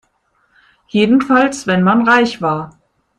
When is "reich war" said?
2.09-2.75